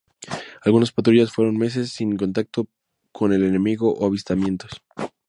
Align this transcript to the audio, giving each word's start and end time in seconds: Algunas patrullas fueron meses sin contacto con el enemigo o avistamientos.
Algunas 0.63 0.91
patrullas 0.91 1.31
fueron 1.31 1.59
meses 1.59 1.91
sin 1.91 2.17
contacto 2.17 2.67
con 3.11 3.33
el 3.33 3.43
enemigo 3.43 3.93
o 3.93 4.07
avistamientos. 4.07 4.71